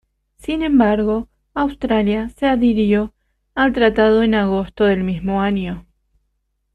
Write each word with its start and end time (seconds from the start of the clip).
Sin 0.37 0.63
embargo, 0.63 1.29
Austria 1.53 2.29
se 2.29 2.47
adhirió 2.47 3.13
al 3.53 3.71
tratado 3.71 4.23
en 4.23 4.33
agosto 4.33 4.85
del 4.85 5.03
mismo 5.03 5.43
año. 5.43 5.85